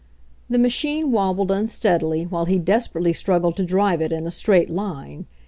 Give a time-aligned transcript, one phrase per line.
[0.49, 4.71] The machine wobbled unsteadily, while he des perately struggled to drive it in a straight
[4.71, 5.27] line.